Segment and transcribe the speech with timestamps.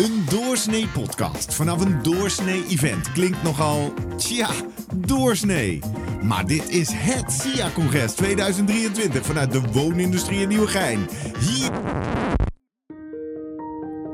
[0.00, 4.48] Een doorsnee podcast vanaf een doorsnee event klinkt nogal, tja,
[4.94, 5.80] doorsnee.
[6.22, 11.08] Maar dit is het SIA-congres 2023 vanuit de woonindustrie in Nieuwegein.
[11.38, 11.70] Hier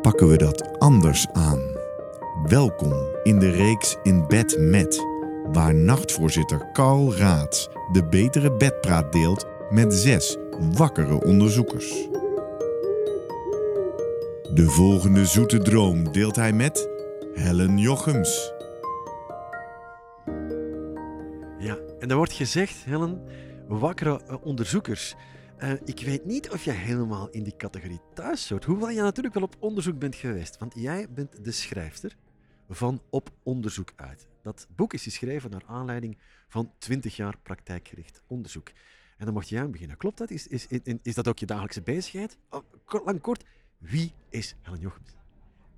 [0.02, 1.60] pakken we dat anders aan.
[2.46, 5.06] Welkom in de reeks In Bed Met,
[5.52, 10.36] waar nachtvoorzitter Carl Raads de betere bedpraat deelt met zes
[10.72, 12.08] wakkere onderzoekers.
[14.56, 16.88] De volgende zoete droom deelt hij met
[17.34, 18.52] Helen Jochems.
[21.58, 23.22] Ja, en er wordt gezegd, Helen,
[23.68, 25.14] wakkere eh, onderzoekers.
[25.56, 28.64] Eh, ik weet niet of jij helemaal in die categorie thuis hoort.
[28.64, 30.58] Hoewel je natuurlijk wel op onderzoek bent geweest.
[30.58, 32.16] Want jij bent de schrijfster
[32.68, 34.28] van Op Onderzoek Uit.
[34.42, 36.18] Dat boek is geschreven naar aanleiding
[36.48, 38.68] van 20 jaar praktijkgericht onderzoek.
[39.18, 39.96] En dan mocht jij aan beginnen.
[39.96, 40.30] Klopt dat?
[40.30, 40.66] Is, is,
[41.02, 42.38] is, dat ook je dagelijkse bezigheid?
[42.50, 43.44] Oh, lang kort,
[43.90, 45.16] wie is Helen Jochems?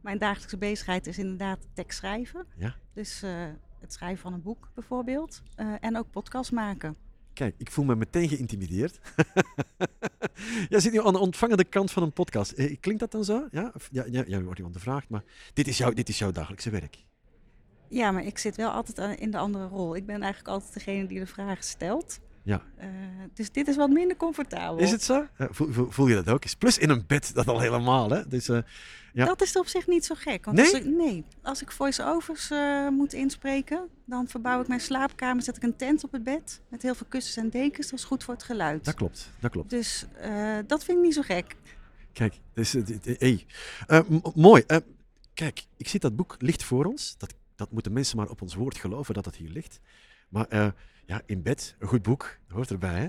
[0.00, 2.46] Mijn dagelijkse bezigheid is inderdaad tekst schrijven.
[2.56, 2.74] Ja?
[2.92, 3.46] Dus eh,
[3.80, 5.42] het schrijven van een boek bijvoorbeeld.
[5.54, 6.96] Eh, en ook podcast maken.
[7.32, 9.00] Kijk, ik voel me meteen geïntimideerd.
[10.68, 12.52] Jij zit nu aan de ontvangende kant van een podcast.
[12.52, 13.48] Eh, Klinkt dat dan zo?
[13.50, 16.70] Ja, ja, ja, ja, wordt u ondervraagd, maar dit is, jouw, dit is jouw dagelijkse
[16.70, 17.04] werk.
[17.88, 19.96] Ja, maar ik zit wel altijd in de andere rol.
[19.96, 22.20] Ik ben eigenlijk altijd degene die de vragen stelt.
[22.48, 22.62] Ja.
[22.76, 22.88] Eh,
[23.34, 24.78] dus dit is wat minder comfortabel.
[24.78, 25.26] Is het zo?
[25.38, 26.54] Voel, voel, je dat ook eens?
[26.54, 28.10] Plus in een bed, dat al helemaal.
[28.10, 28.28] Hè?
[28.28, 28.58] Dus, eh,
[29.12, 29.24] ja.
[29.24, 30.44] Dat is op zich niet zo gek.
[30.44, 30.66] Want Nee?
[30.66, 35.56] Als ik, nee, als ik voice-overs eh, moet inspreken, dan verbouw ik mijn slaapkamer, zet
[35.56, 37.90] ik een tent op het bed met heel veel kussens en dekens.
[37.90, 38.84] Dat is goed voor het geluid.
[38.84, 39.70] dat klopt, dat klopt.
[39.70, 40.06] Dus
[40.66, 41.56] dat vind ik niet zo gek.
[42.12, 43.46] Kijk, dus, hey.
[44.34, 44.64] Mooi.
[45.34, 47.14] Kijk, ik zie dat boek ligt voor ons.
[47.18, 49.80] Dat, dat moeten mensen maar op ons woord geloven dat het hier ligt.
[50.28, 50.74] Maar
[51.08, 53.00] ja, in bed, een goed boek, hoort erbij.
[53.00, 53.08] Hè?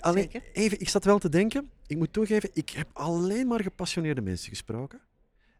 [0.00, 0.42] Alleen, Zeker.
[0.52, 4.48] even, ik zat wel te denken, ik moet toegeven, ik heb alleen maar gepassioneerde mensen
[4.48, 5.00] gesproken.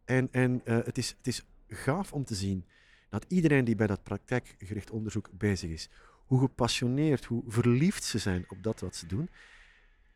[0.04, 2.64] En, en eh, het, is, het is gaaf om te zien
[3.08, 5.88] dat iedereen die bij dat praktijkgericht onderzoek bezig is,
[6.26, 9.30] hoe gepassioneerd, hoe verliefd ze zijn op dat wat ze doen.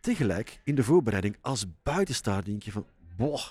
[0.00, 3.43] Tegelijk, in de voorbereiding, als buitenstaar denk je van, boh,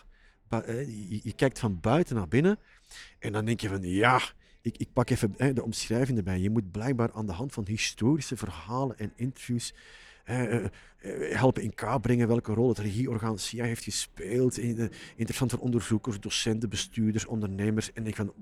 [0.49, 2.59] eh, je, je kijkt van buiten naar binnen
[3.19, 4.21] en dan denk je van, ja,
[4.65, 6.39] ik, ik pak even eh, de omschrijving erbij.
[6.39, 9.73] Je moet blijkbaar aan de hand van historische verhalen en interviews
[10.25, 10.69] eh, eh,
[11.37, 14.57] helpen in kaart brengen welke rol het regieorgaan heeft gespeeld.
[14.57, 17.93] In, eh, interessant voor onderzoekers, docenten, bestuurders, ondernemers.
[17.93, 18.33] En ik van,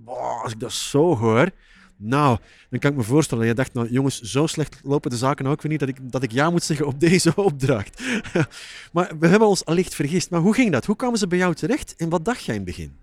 [0.43, 1.49] als ik dat zo hoor,
[1.95, 2.37] nou,
[2.69, 3.47] dan kan ik me voorstellen.
[3.47, 6.23] Je dacht, nou jongens, zo slecht lopen de zaken ook weer niet dat ik, dat
[6.23, 8.01] ik ja moet zeggen op deze opdracht.
[8.93, 10.29] maar we hebben ons allicht vergist.
[10.29, 10.85] Maar hoe ging dat?
[10.85, 13.02] Hoe kwamen ze bij jou terecht en wat dacht jij in het begin?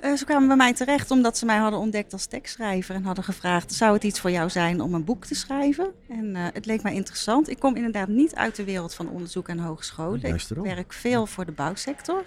[0.00, 3.24] Eh, ze kwamen bij mij terecht omdat ze mij hadden ontdekt als tekstschrijver en hadden
[3.24, 5.92] gevraagd: zou het iets voor jou zijn om een boek te schrijven?
[6.08, 7.50] En eh, het leek mij interessant.
[7.50, 10.20] Ik kom inderdaad niet uit de wereld van onderzoek en hogescholen.
[10.20, 12.24] Juist Ik werk veel voor de bouwsector.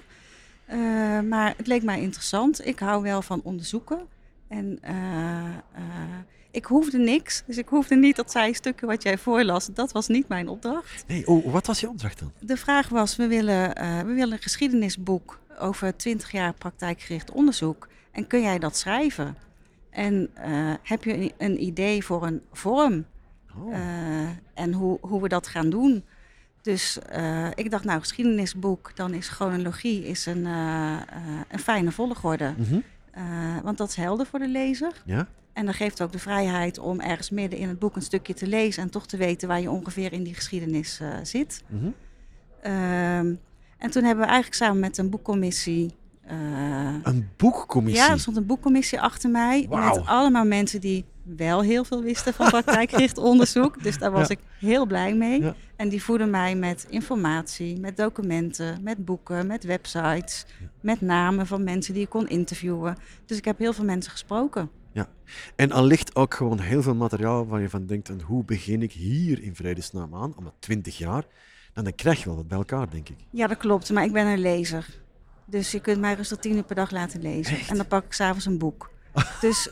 [0.65, 0.77] Eh,
[1.19, 2.65] maar het leek mij interessant.
[2.67, 3.99] Ik hou wel van onderzoeken.
[4.47, 4.79] En
[6.51, 7.43] ik hoefde niks.
[7.45, 9.69] Dus ik hoefde niet dat zij stukken wat jij voorlas.
[9.73, 11.03] Dat was niet mijn opdracht.
[11.07, 12.31] Nee, oh, wat was je opdracht dan?
[12.39, 13.69] De vraag was, we willen,
[14.05, 17.87] we willen een geschiedenisboek over 20 jaar praktijkgericht onderzoek.
[18.11, 19.35] En kun jij dat schrijven?
[19.89, 23.05] En eh, heb je een, een idee voor een vorm
[23.57, 26.03] Oh, eh, en hoe, hoe we dat gaan doen?
[26.61, 32.53] Dus eh, ik dacht, nou, geschiedenisboek, dan is chronologie is een, een fijne volgorde.
[32.57, 32.79] mhm,
[33.63, 34.91] want dat is helder voor de lezer.
[35.05, 35.27] Ja?
[35.53, 38.47] En dan geeft ook de vrijheid om ergens midden in het boek een stukje te
[38.47, 41.63] lezen en toch te weten waar je ongeveer in die geschiedenis zit.
[41.67, 41.89] mhm.
[42.61, 43.33] Ehm,
[43.81, 45.93] en toen hebben we eigenlijk samen met een boekcommissie.
[46.21, 48.03] eh, Een boekcommissie.
[48.05, 49.67] ja, er stond een boekcommissie achter mij.
[49.69, 53.83] Met allemaal mensen die wel heel veel wisten van praktijkgericht onderzoek.
[53.83, 54.33] Dus daar was Ja.
[54.35, 55.41] ik heel blij mee.
[55.41, 55.55] Ja.
[55.75, 60.45] En die voeden mij met informatie, met documenten, met boeken, met websites.
[60.81, 62.97] Met namen van mensen die ik kon interviewen.
[63.25, 64.69] Dus ik heb heel veel mensen gesproken.
[65.55, 68.81] En al ligt ook gewoon heel veel materiaal waar je van denkt, en hoe begin
[68.81, 70.33] ik hier in vredesnaam aan?
[70.37, 71.23] Omdat 20 jaar,
[71.73, 73.17] dan, dan krijg je wel wat bij elkaar, denk ik.
[73.29, 73.89] Ja, dat klopt.
[73.89, 74.99] Maar ik ben een lezer.
[75.45, 77.57] Dus je kunt mij rustig tien uur per dag laten lezen.
[77.57, 77.69] Echt?
[77.69, 78.89] En dan pak ik s'avonds een boek.
[79.41, 79.69] dus,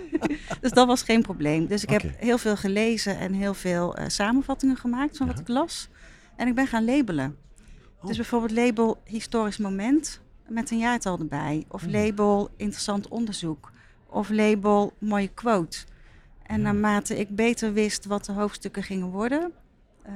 [0.60, 1.66] dus dat was geen probleem.
[1.66, 5.48] Dus ik heb heel veel gelezen en heel veel eh, samenvattingen gemaakt van wat ik
[5.48, 5.88] las.
[6.36, 7.36] En ik ben gaan labelen.
[8.00, 8.06] Oh.
[8.06, 11.64] Dus bijvoorbeeld label historisch moment met een jaartal erbij.
[11.68, 11.90] Of Hmm.
[11.90, 13.70] label interessant onderzoek.
[14.06, 15.78] Of label mooie quote.
[16.42, 16.62] En Ja.
[16.62, 19.52] naarmate ik beter wist wat de hoofdstukken gingen worden,
[20.02, 20.12] eh,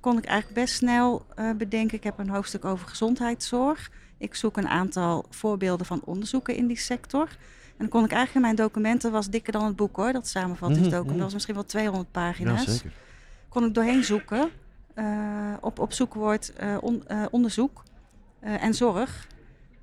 [0.00, 1.96] kon ik eigenlijk best snel eh, bedenken.
[1.96, 3.90] Ik heb een hoofdstuk over gezondheidszorg.
[4.18, 7.22] Ik zoek een aantal voorbeelden van onderzoeken in die sector.
[7.22, 10.28] En dan kon ik eigenlijk in mijn documenten, was dikker dan het boek hoor, dat
[10.28, 11.06] samenvattingsdocument.
[11.06, 11.14] Mhm.
[11.14, 12.64] Dat was misschien wel 200 pagina's.
[12.64, 12.92] Ja, zeker.
[13.48, 14.50] Kon ik doorheen zoeken
[14.94, 15.04] eh,
[15.60, 17.82] op, op zoekwoord on- onderzoek
[18.40, 19.26] en zorg.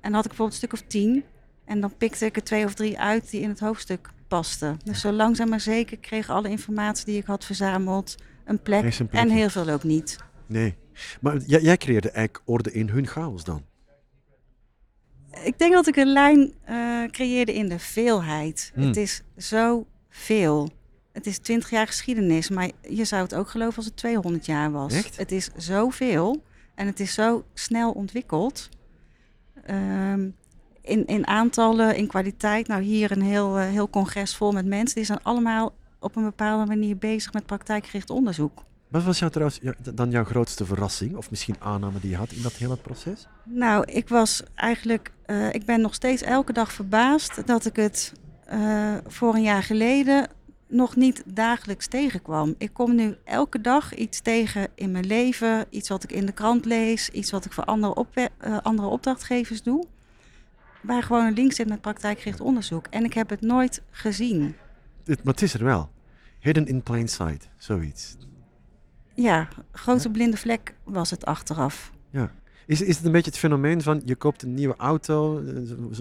[0.00, 1.24] dan had ik bijvoorbeeld een stuk of tien.
[1.64, 4.80] En dan pikte ik er twee of drie uit die in het hoofdstuk pasten.
[4.84, 8.16] Dus zo langzaam maar zeker kreeg alle informatie die ik had verzameld
[8.48, 8.98] een plek.
[8.98, 10.16] Een en heel veel ook niet.
[10.46, 10.76] Nee.
[11.20, 13.62] Maar jij, jij creëerde eigenlijk orde in hun chaos dan?
[15.44, 18.72] Ik denk dat ik een lijn eh, creëerde in de veelheid.
[18.74, 18.86] Hmm.
[18.86, 20.68] Het is zo veel.
[21.12, 24.70] Het is 20 jaar geschiedenis, maar je zou het ook geloven als het 200 jaar
[24.70, 24.94] was.
[24.94, 25.16] Echt?
[25.16, 26.42] Het is zoveel
[26.74, 28.68] en het is zo snel ontwikkeld.
[29.64, 30.28] Ehm,
[30.80, 32.68] in, in aantallen, in kwaliteit.
[32.68, 34.96] Nou, hier een heel, eh, heel congres vol met mensen.
[34.96, 38.62] Die zijn allemaal op een bepaalde manier bezig met praktijkgericht onderzoek.
[38.88, 39.60] Wat was jou trouwens
[39.94, 41.16] dan jouw grootste verrassing?
[41.16, 43.26] Of misschien aanname die je had in dat hele proces?
[43.44, 48.12] Nou, ik was eigenlijk, eh, ik ben nog steeds elke dag verbaasd dat ik het
[48.46, 50.28] eh, voor een jaar geleden
[50.68, 52.54] nog niet dagelijks tegenkwam.
[52.58, 56.32] Ik kom nu elke dag iets tegen in mijn leven, iets wat ik in de
[56.32, 59.86] krant lees, iets wat ik voor andere, opwe- eh, andere opdrachtgevers doe,
[60.80, 62.86] waar gewoon een link zit met praktijkgericht onderzoek.
[62.90, 64.56] En ik heb het nooit gezien.
[65.08, 65.90] Het, maar het is er wel.
[66.40, 68.16] Hidden in plain sight, zoiets.
[69.14, 71.92] Ja, grote blinde vlek was het achteraf.
[72.66, 75.54] Is, is het een beetje het fenomeen van je koopt een nieuwe auto, eh,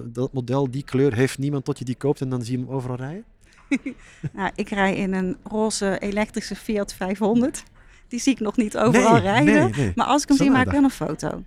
[0.06, 2.74] dat model, die kleur, heeft niemand tot je die koopt en dan zie je hem
[2.74, 3.24] overal rijden?
[4.34, 7.64] Nou, ik rij in een roze elektrische Fiat 500.
[8.08, 9.54] Die zie ik nog niet overal rijden.
[9.54, 9.92] Nee, nee.
[9.96, 11.42] Maar als ik hem zie, maak ik wel een foto.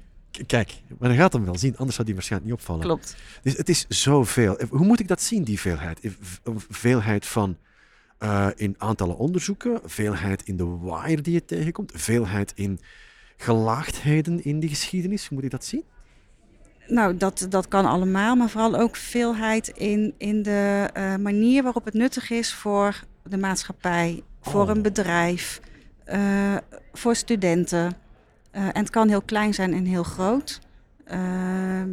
[0.46, 2.84] Kijk, maar dan gaat hem wel zien, anders zou die waarschijnlijk niet opvallen.
[2.84, 3.16] Klopt.
[3.42, 4.58] Dus het is zoveel.
[4.58, 6.00] Eh, Hoe moet ik dat zien, die veelheid?
[6.00, 6.10] Eh,
[6.42, 7.56] Een veelheid van
[8.18, 12.80] eh, in aantallen onderzoeken, veelheid in de wire die je tegenkomt, veelheid in
[13.36, 15.26] gelaagdheden in die geschiedenis.
[15.26, 15.84] Hoe moet ik dat zien?
[16.86, 18.36] Nou, dat, dat kan allemaal.
[18.36, 23.36] Maar vooral ook veelheid in, in de eh, manier waarop het nuttig is voor de
[23.36, 24.68] maatschappij, voor Oh.
[24.68, 25.60] een bedrijf,
[26.04, 26.56] eh,
[26.92, 27.96] voor studenten.
[28.50, 30.60] Eh, en het kan heel klein zijn en heel groot.
[31.04, 31.88] Ehm,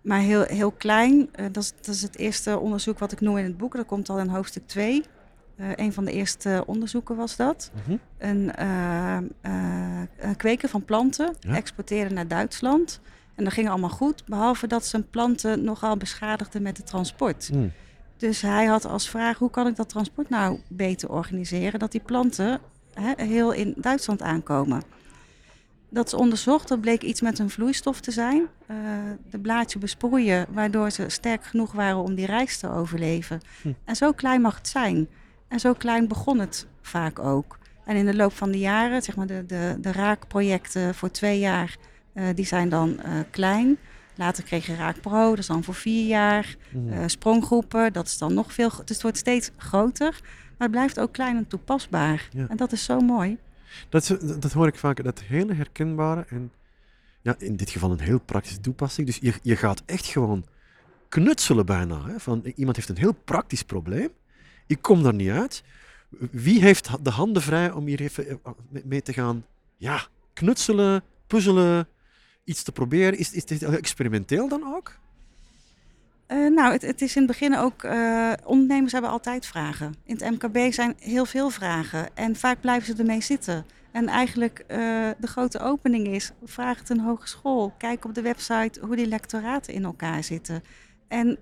[0.00, 3.38] maar heel, heel klein, eh, dat, is, dat is het eerste onderzoek wat ik noem
[3.38, 3.76] in het boek.
[3.76, 5.02] Dat komt al in hoofdstuk 2.
[5.56, 7.70] Eh een van de eerste onderzoeken was dat.
[8.18, 9.18] Een eh,
[10.18, 11.54] een kweker van planten Ja.
[11.54, 13.00] exporteerde naar Duitsland.
[13.34, 17.48] En dat ging allemaal goed, behalve dat zijn planten nogal beschadigden met het transport.
[17.48, 17.72] Hmm.
[18.16, 21.78] Dus hij had als vraag, hoe kan ik dat transport nou beter organiseren?
[21.78, 22.60] Dat die planten
[22.94, 24.82] hè, heel in Duitsland aankomen.
[25.92, 28.46] Dat is onderzocht, dat bleek iets met een vloeistof te zijn.
[28.66, 28.76] Eh,
[29.30, 33.40] de blaadje besproeien, waardoor ze sterk genoeg waren om die reis te overleven.
[33.62, 33.72] Hm.
[33.84, 35.08] En zo klein mag het zijn.
[35.48, 37.58] En zo klein begon het vaak ook.
[37.84, 41.38] En in de loop van de jaren, zeg maar de, de, de raakprojecten voor twee
[41.38, 41.76] jaar,
[42.12, 43.78] eh, die zijn dan eh, klein.
[44.14, 46.56] Later kreeg je Raak Pro, dat is dan voor vier jaar.
[46.70, 46.92] Hmm.
[46.92, 48.68] Eh, spronggroepen, dat is dan nog veel.
[48.68, 50.20] Dus het wordt steeds groter,
[50.58, 52.28] maar het blijft ook klein en toepasbaar.
[52.32, 52.46] Ja.
[52.48, 53.38] En dat is zo mooi.
[53.88, 56.52] Dat, dat hoor ik vaak, dat hele herkenbare en
[57.22, 59.06] ja, in dit geval een heel praktische toepassing.
[59.06, 60.44] Dus je, je gaat echt gewoon
[61.08, 62.06] knutselen bijna.
[62.06, 62.20] Hè?
[62.20, 64.08] Van, iemand heeft een heel praktisch probleem.
[64.66, 65.62] Ik kom daar niet uit.
[66.30, 68.36] Wie heeft de handen vrij om hier even eh,
[68.68, 69.46] mee- mee te gaan
[69.76, 71.88] ja, knutselen, puzzelen,
[72.44, 73.18] iets te proberen?
[73.18, 74.98] Is, is dit experimenteel dan ook?
[76.26, 77.84] Eh, nou, het, het is in het begin ook.
[77.84, 79.94] eh, ondernemers hebben altijd vragen.
[80.04, 82.16] In het MKB zijn heel veel vragen.
[82.16, 83.66] En vaak blijven ze ermee zitten.
[83.92, 84.78] En eigenlijk eh,
[85.18, 87.74] de grote opening is: vraag het een hogeschool.
[87.78, 90.62] Kijk op de website hoe die lectoraten in elkaar zitten.
[91.08, 91.38] En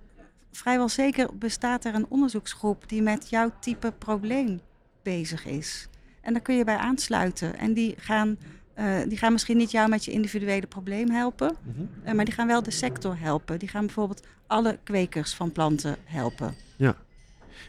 [0.52, 4.60] vrijwel zeker bestaat er een onderzoeksgroep die met jouw type probleem
[5.02, 5.88] bezig is.
[6.20, 7.58] En daar kun je bij aansluiten.
[7.58, 8.38] En die gaan,
[8.80, 11.56] eh, die gaan misschien niet jou met je individuele probleem helpen.
[12.04, 13.58] Eh, maar die gaan wel de sector helpen.
[13.58, 16.54] Die gaan bijvoorbeeld alle kwekers van planten helpen.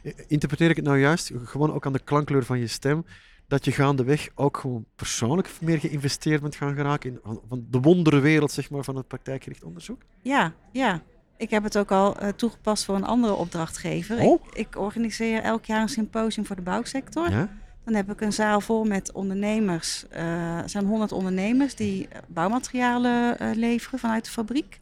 [0.03, 3.05] Eh, Interpreteer ik het nou juist, gewoon ook aan de klankkleur van je stem,
[3.47, 7.79] dat je gaandeweg ook gewoon persoonlijk meer geïnvesteerd bent gaan geraken in van- van de
[7.79, 10.01] wonderenwereld zeg maar, van het praktijkgericht onderzoek?
[10.21, 11.01] Ja, ja.
[11.37, 14.17] Ik heb het ook al eh, toegepast voor een andere opdrachtgever.
[14.19, 14.41] Oh.
[14.45, 17.29] Ik, ik organiseer elk jaar een symposium voor de bouwsector.
[17.29, 17.49] Ja?
[17.83, 20.05] Dan heb ik een zaal vol met ondernemers.
[20.09, 24.79] Eh, er zijn 100 ondernemers die eh, bouwmaterialen eh, leveren vanuit de fabriek.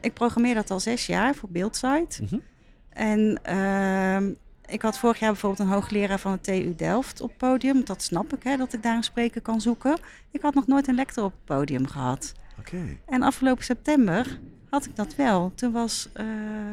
[0.00, 2.22] Ik programmeer dat al zes jaar voor Beeldsite.
[2.22, 2.38] Mhm.
[2.88, 4.30] En ehm,
[4.66, 7.84] ik had vorig jaar bijvoorbeeld een hoogleraar van de TU Delft op het podium.
[7.84, 9.98] Dat snap ik, hè, dat ik daar een spreker kan zoeken.
[10.30, 12.34] Ik had nog nooit een lector op het podium gehad.
[12.58, 12.96] Oké.
[13.06, 14.38] En afgelopen september
[14.70, 15.52] had ik dat wel.
[15.54, 16.08] Toen was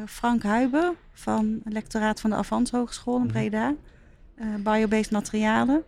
[0.06, 3.32] Frank Huiben van het lectoraat van de Avans Hogeschool in Mhm.
[3.32, 3.74] Breda,
[4.36, 5.84] eh biobased materialen,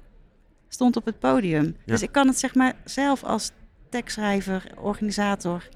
[0.69, 1.77] stond op het podium.
[1.87, 3.51] Dus ik kan het zeg maar zelf als
[3.89, 5.69] tekstschrijver, organisator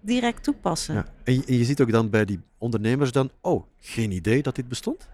[0.00, 0.94] direct toepassen.
[0.94, 1.06] Ja.
[1.24, 4.54] En, je, en je ziet ook dan bij die ondernemers dan, oh, geen idee dat
[4.54, 5.08] dit bestond?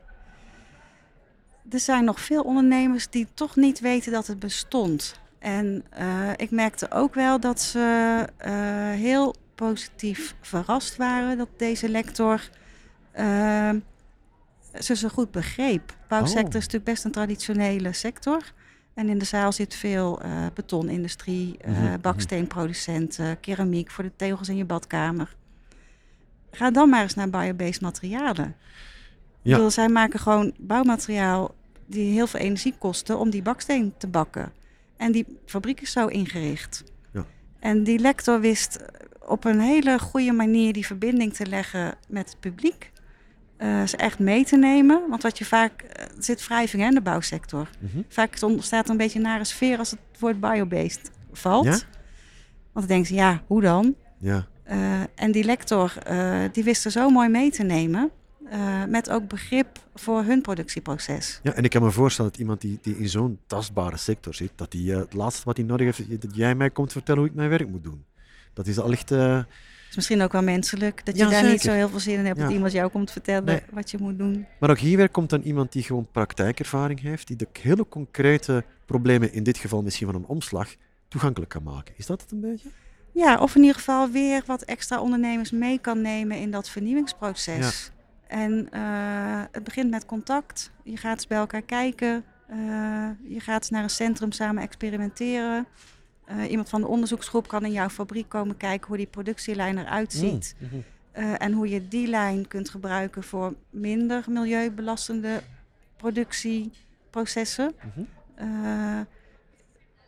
[1.70, 5.20] Er zijn nog veel ondernemers die toch niet weten dat het bestond.
[5.38, 8.52] En eh, ik merkte ook wel dat ze eh,
[8.90, 12.50] heel positief verrast waren dat deze lector
[13.18, 13.70] uh,
[14.80, 15.96] ze zo goed begreep.
[16.08, 16.48] Bouwsector Oh.
[16.48, 18.52] is natuurlijk best een traditionele sector.
[18.94, 22.00] En in de zaal zit veel eh, betonindustrie, eh, Mhm, mhm.
[22.00, 25.36] baksteenproducenten, keramiek voor de tegels in je badkamer.
[26.50, 28.54] Ga dan maar eens naar biobased materialen.
[29.42, 29.54] Ja.
[29.56, 31.54] Bedoel, zij maken gewoon bouwmateriaal
[31.86, 34.52] die heel veel energie kosten om die baksteen te bakken.
[34.96, 36.84] En die fabriek is zo ingericht.
[37.12, 37.24] Ja.
[37.58, 38.78] En die lector wist
[39.20, 42.90] op een hele goede manier die verbinding te leggen met het publiek.
[43.58, 45.02] Eh, ze echt mee te nemen.
[45.08, 45.82] Want wat je vaak.
[45.82, 47.68] eh, zit wrijving hè, in de bouwsector.
[47.78, 48.02] Mhm.
[48.08, 51.64] Vaak ontstaat er een beetje een nare sfeer als het woord biobased valt.
[51.64, 51.70] Ja?
[51.70, 51.80] Want
[52.72, 53.94] dan denken ze, ja, hoe dan?
[54.18, 54.46] Ja.
[54.62, 55.92] Eh, en die lector,
[56.52, 58.10] die wist er zo mooi mee te nemen.
[58.88, 61.40] met ook begrip voor hun productieproces.
[61.42, 64.52] ja, en ik kan me voorstellen dat iemand die, die in zo'n tastbare sector zit,
[64.54, 67.36] dat hij het laatste wat hij nodig heeft, dat jij mij komt vertellen hoe ik
[67.36, 68.04] mijn werk moet doen.
[68.52, 69.10] Dat is al echt...
[69.10, 69.42] eh,
[69.88, 72.26] is misschien ook wel menselijk dat je Ja, daar niet zo heel veel zin in
[72.26, 73.62] hebt dat iemand jou komt vertellen Nee.
[73.70, 74.46] wat je moet doen.
[74.60, 78.64] Maar ook hier weer komt dan iemand die gewoon praktijkervaring heeft, die de hele concrete
[78.86, 80.74] problemen, in dit geval misschien van een omslag,
[81.08, 81.94] toegankelijk kan maken.
[81.96, 82.68] Is dat het een beetje?
[83.12, 87.90] Ja, of in ieder geval weer wat extra ondernemers mee kan nemen in dat vernieuwingsproces.
[88.26, 90.70] En eh, het begint met contact.
[90.84, 92.24] Je gaat eens bij elkaar kijken.
[92.48, 92.56] Eh,
[93.28, 95.66] je gaat eens naar een centrum samen experimenteren.
[96.28, 100.12] Eh, iemand van de onderzoeksgroep kan in jouw fabriek komen kijken hoe die productielijn eruit
[100.12, 100.54] ziet.
[100.58, 100.80] Mm, mhm.
[101.10, 105.42] Eh, en hoe je die lijn kunt gebruiken voor minder milieubelastende
[105.96, 107.74] productieprocessen.
[107.76, 108.00] Mhm.
[108.34, 109.00] Eh,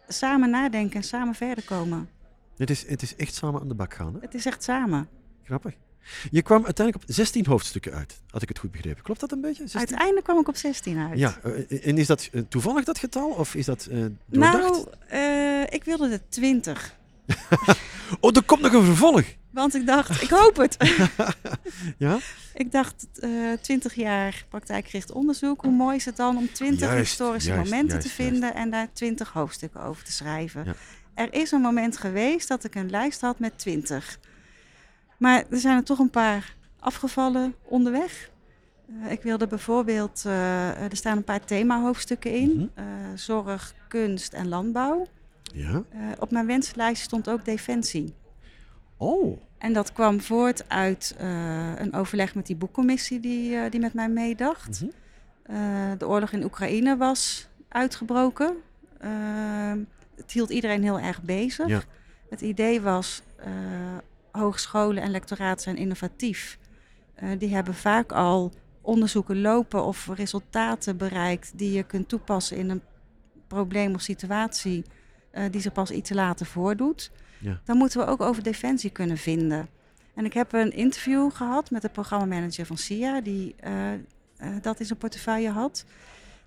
[0.09, 2.09] samen nadenken en samen verder komen.
[2.57, 4.15] Het, is, het is echt samen aan de bak gaan.
[4.15, 4.21] Hè?
[4.21, 5.09] Het is echt samen.
[5.45, 5.75] Grappig.
[6.31, 9.03] Je kwam uiteindelijk op 16 hoofdstukken uit, had ik het goed begrepen.
[9.03, 9.63] Klopt dat een beetje?
[9.63, 9.79] 16?
[9.79, 11.19] Uiteindelijk kwam ik op 16 uit.
[11.19, 14.87] Ja, eh, en is dat eh, toevallig dat getal of is dat eh doordacht?
[15.11, 16.95] nou, ik wilde de 20.
[18.21, 19.25] Oh, er komt nog een vervolg!
[19.51, 20.77] Want ik dacht, ik hoop het.
[21.99, 22.19] Ja?
[22.55, 23.31] ik dacht, eh
[23.61, 25.63] 20 jaar praktijkgericht onderzoek.
[25.63, 28.71] Hoe mooi is het dan om 20 Juist, historische juist, momenten juist, te vinden en
[28.71, 30.65] daar 20 hoofdstukken over te schrijven.
[30.65, 30.75] Ja.
[31.15, 34.19] Er is een moment geweest dat ik een lijst had met 20.
[35.21, 38.31] Maar er zijn er toch een paar afgevallen onderweg.
[38.87, 42.51] Eh, ik wilde bijvoorbeeld, eh, er staan een paar themahoofdstukken in.
[42.51, 42.67] Mhm.
[42.75, 42.85] eh,
[43.15, 45.07] zorg, kunst en landbouw.
[45.55, 45.83] Ja.
[46.19, 48.15] Op mijn wenslijst stond ook defensie.
[48.97, 49.41] Oh.
[49.59, 51.15] En dat kwam voort uit
[51.77, 54.83] een overleg met die boekcommissie die, die met mij meedacht.
[54.83, 55.99] Mhm.
[55.99, 58.57] De oorlog in Oekraïne was uitgebroken.
[60.17, 61.69] Het hield iedereen heel erg bezig.
[61.69, 61.83] Ja.
[62.31, 63.23] Het idee was,
[64.33, 66.59] hogescholen en lectoraten zijn innovatief.
[67.15, 72.71] Eh, die hebben vaak al onderzoeken lopen of resultaten bereikt die je kunt toepassen in
[72.71, 72.83] een
[73.47, 74.85] probleem of situatie
[75.31, 77.11] eh, die zich pas iets later voordoet.
[77.39, 77.61] Ja.
[77.65, 79.69] Dan moeten we ook over defensie kunnen vinden.
[80.15, 83.93] En ik heb een interview gehad met de programmamanager van SIA, die eh,
[84.63, 85.85] dat in zijn portefeuille had.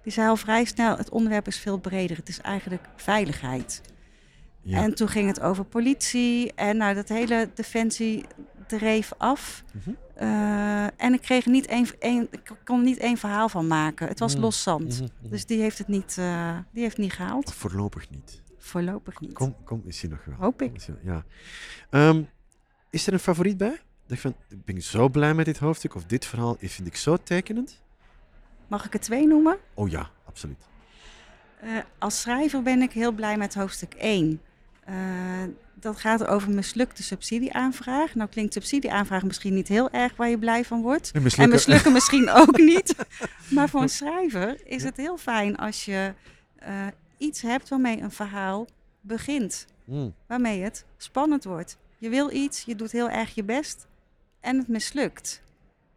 [0.03, 2.17] Die zei al vrij snel, het onderwerp is veel breder.
[2.17, 3.81] Het is eigenlijk veiligheid.
[4.63, 4.81] Ja.
[4.83, 8.25] En toen ging het over politie en nou, dat hele defensie
[8.67, 9.63] dreef af.
[9.73, 9.89] Mhm.
[10.15, 14.07] Eh, en ik kreeg niet één, één, ik kon niet één verhaal van maken.
[14.07, 14.41] Het was Mm.
[14.41, 14.93] los zand.
[14.99, 15.29] Mhm, mhm.
[15.29, 17.53] Dus die heeft het niet, eh, die heeft niet gehaald.
[17.53, 18.41] Voorlopig niet.
[18.57, 19.33] Voorlopig niet.
[19.33, 20.35] Kom, kom misschien nog wel.
[20.39, 20.71] Hoop ik.
[20.71, 21.23] Misschien- Ja.
[21.89, 22.21] Ehm,
[22.89, 23.79] is er een favoriet bij?
[24.07, 26.95] Dat je van, ik ben zo blij met dit hoofdstuk of dit verhaal vind ik
[26.95, 27.81] zo tekenend.
[28.67, 29.57] Mag ik er twee noemen?
[29.73, 30.67] Oh ja, absoluut.
[31.61, 34.41] Eh, als schrijver ben ik heel blij met hoofdstuk 1.
[34.85, 34.95] Eh,
[35.73, 38.15] dat gaat over mislukte subsidieaanvraag.
[38.15, 41.11] Nou klinkt subsidieaanvraag misschien niet heel erg waar je blij van wordt.
[41.13, 42.95] En En mislukken misschien ook niet.
[43.49, 46.13] Maar voor een schrijver is het heel fijn als je
[46.55, 46.87] eh,
[47.17, 48.67] iets hebt waarmee een verhaal
[49.01, 49.65] begint.
[49.85, 51.77] Mm, Waarmee het spannend wordt.
[51.97, 53.87] Je wil iets, je doet heel erg je best
[54.39, 55.41] en het mislukt.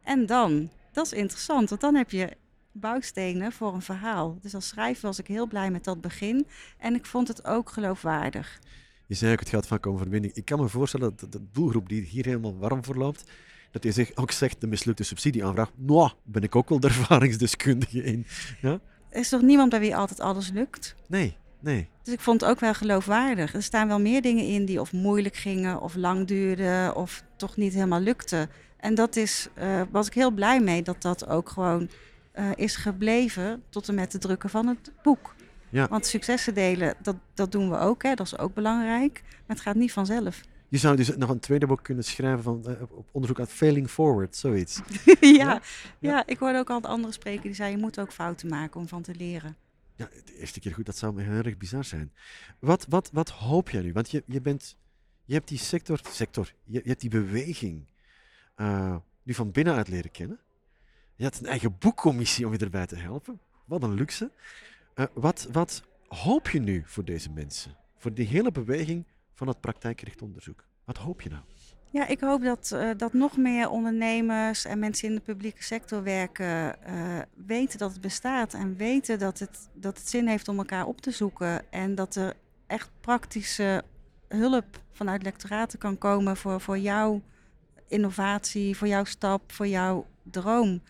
[0.02, 2.36] En dan, dat is interessant, want dan heb je
[2.80, 4.38] bouwstenen voor een verhaal.
[4.40, 6.46] Dus als schrijver was ik heel blij met dat begin.
[6.78, 8.60] En ik vond het ook geloofwaardig.
[9.06, 10.34] Je zei ook, het gaat vaak om verbinding.
[10.34, 13.30] Ik kan me voorstellen dat de doelgroep die hier helemaal warm voor loopt,
[13.70, 18.02] dat hij zich ook zegt, de mislukte subsidieaanvraag, nou, ben ik ook wel de ervaringsdeskundige
[18.02, 18.26] in.
[18.60, 18.80] Ja?
[19.08, 20.94] Er is toch niemand bij wie altijd alles lukt?
[21.08, 21.88] Nee, nee.
[22.02, 23.54] Dus ik vond het ook wel geloofwaardig.
[23.54, 27.56] Er staan wel meer dingen in die of moeilijk gingen, of lang duurden, of toch
[27.56, 28.50] niet helemaal lukten.
[28.76, 31.88] En dat is, eh, was ik heel blij mee dat dat ook gewoon
[32.36, 35.34] eh, is gebleven tot en met het drukken van het boek.
[35.68, 35.88] Ja.
[35.88, 38.14] Want successen delen, dat, dat doen we ook, hè?
[38.14, 39.22] dat is ook belangrijk.
[39.22, 40.40] Maar het gaat niet vanzelf.
[40.68, 43.90] Je zou dus nog een tweede boek kunnen schrijven van, eh, op- onderzoek uit Failing
[43.90, 44.80] Forward, zoiets.
[45.04, 45.60] ja, Ja?
[45.98, 46.26] ja.
[46.26, 48.88] ik hoorde ook al een andere spreker die zei, je moet ook fouten maken om
[48.88, 49.56] van te leren.
[49.94, 52.12] Ja, de eerste keer goed, dat zou me heel erg bizar zijn.
[52.58, 53.92] Wat, wat, wat hoop jij nu?
[53.92, 54.76] Want je, je bent
[55.24, 57.86] je hebt die sector, sector je, je hebt die beweging
[58.56, 60.38] uh, nu van binnenuit leren kennen.
[61.16, 63.40] Je had een eigen boekcommissie om je erbij te helpen.
[63.64, 64.30] Wat een luxe.
[64.94, 67.76] Uh, wat, wat hoop je nu voor deze mensen?
[67.96, 70.64] Voor die hele beweging van het praktijkgericht onderzoek.
[70.84, 71.42] Wat hoop je nou?
[71.90, 76.02] Ja, ik hoop dat, uh, dat nog meer ondernemers en mensen in de publieke sector
[76.02, 80.58] werken uh, weten dat het bestaat en weten dat het, dat het zin heeft om
[80.58, 82.34] elkaar op te zoeken en dat er
[82.66, 83.82] echt praktische
[84.28, 87.22] hulp vanuit lectoraten kan komen voor, voor jouw
[87.88, 90.82] innovatie, voor jouw stap, voor jouw droom.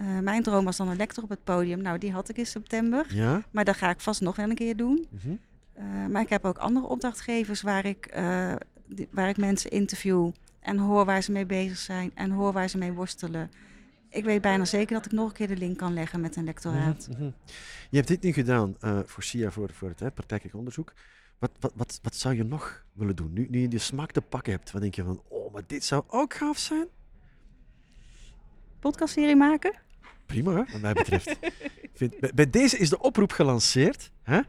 [0.00, 1.82] Uh, mijn droom was dan een lector op het podium.
[1.82, 3.14] Nou, die had ik in september.
[3.14, 3.42] Ja?
[3.50, 5.06] Maar dat ga ik vast nog wel een keer doen.
[5.10, 5.38] Mm -hmm.
[5.78, 8.54] uh, maar ik heb ook andere opdrachtgevers waar ik, uh,
[8.86, 12.68] die, waar ik mensen interview en hoor waar ze mee bezig zijn en hoor waar
[12.68, 13.50] ze mee worstelen.
[14.10, 16.44] Ik weet bijna zeker dat ik nog een keer de link kan leggen met een
[16.44, 17.08] lectoraat.
[17.10, 17.34] Mm -hmm.
[17.90, 20.92] Je hebt dit nu gedaan voor SIA, voor, voor het praktijkelijk onderzoek.
[21.38, 23.32] Wat, wat, wat, wat zou je nog willen doen?
[23.32, 25.84] Nu, nu je de smaak te pakken hebt, wat denk je van, oh, maar dit
[25.84, 26.86] zou ook gaaf zijn?
[28.78, 29.86] Podcastserie maken?
[30.28, 31.38] Prima, wat mij betreft.
[31.94, 34.10] vind, bij, deze is de oproep gelanceerd.
[34.22, 34.40] Hè?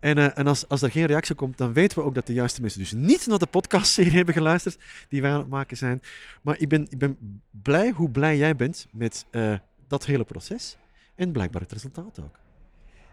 [0.00, 2.32] En, uh, en als, als er geen reactie komt, dan weten we ook dat de
[2.32, 4.78] juiste mensen dus niet naar de podcastserie hebben geluisterd
[5.08, 6.02] die wij aan het maken zijn.
[6.42, 9.54] Maar ik ben, ik ben blij hoe blij jij bent met uh,
[9.86, 10.76] dat hele proces.
[11.14, 12.38] En blijkbaar het resultaat ook.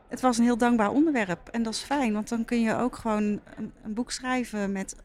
[0.08, 2.96] Het was een heel dankbaar onderwerp en dat is fijn, want dan kun je ook
[2.96, 3.40] gewoon
[3.84, 4.96] een boek schrijven met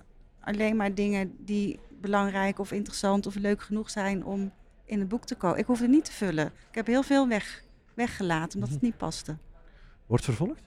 [0.40, 4.52] alleen maar dingen die belangrijk of interessant of leuk genoeg zijn om
[4.86, 5.58] in het boek te komen.
[5.58, 6.46] Ik hoef het niet te vullen.
[6.46, 7.64] Ik heb heel veel weg,
[7.94, 9.36] weggelaten omdat het niet paste.
[10.06, 10.62] Wordt vervolgd?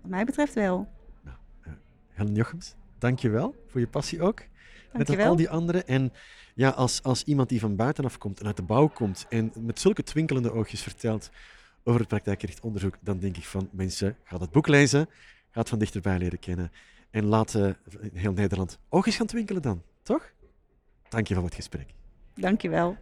[0.00, 0.88] Wat mij betreft wel.
[1.22, 1.72] Nou, uh,
[2.08, 4.38] Helen Jochems, dank je wel voor je passie ook.
[4.38, 5.86] Dank Net als al die anderen.
[5.86, 6.12] En
[6.54, 9.80] ja, als, als iemand die van buitenaf komt en uit de bouw komt en met
[9.80, 11.30] zulke twinkelende oogjes vertelt
[11.84, 15.06] over het praktijkgericht onderzoek, dan denk ik van mensen, ga dat boek lezen,
[15.50, 16.72] ga het van dichterbij leren kennen
[17.10, 17.70] en laat uh,
[18.12, 20.32] heel Nederland oogjes gaan twinkelen dan, toch?
[21.08, 21.94] Dank je voor het gesprek.
[22.34, 22.96] Dank je wel.